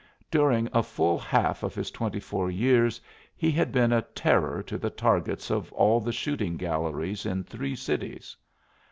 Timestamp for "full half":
0.81-1.61